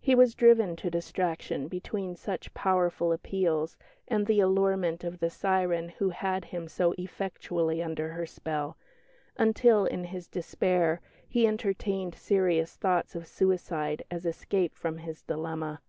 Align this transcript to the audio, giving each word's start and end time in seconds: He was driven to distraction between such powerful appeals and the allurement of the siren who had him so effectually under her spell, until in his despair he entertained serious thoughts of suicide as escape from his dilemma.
He 0.00 0.14
was 0.14 0.34
driven 0.34 0.76
to 0.76 0.90
distraction 0.90 1.68
between 1.68 2.16
such 2.16 2.54
powerful 2.54 3.12
appeals 3.12 3.76
and 4.06 4.24
the 4.26 4.40
allurement 4.40 5.04
of 5.04 5.18
the 5.20 5.28
siren 5.28 5.90
who 5.90 6.08
had 6.08 6.46
him 6.46 6.68
so 6.68 6.94
effectually 6.96 7.82
under 7.82 8.08
her 8.12 8.24
spell, 8.24 8.78
until 9.36 9.84
in 9.84 10.04
his 10.04 10.26
despair 10.26 11.02
he 11.28 11.46
entertained 11.46 12.14
serious 12.14 12.76
thoughts 12.76 13.14
of 13.14 13.26
suicide 13.26 14.02
as 14.10 14.24
escape 14.24 14.74
from 14.74 14.96
his 14.96 15.22
dilemma. 15.22 15.82